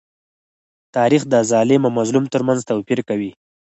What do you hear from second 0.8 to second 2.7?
تاریخ د ظالم او مظلوم تر منځ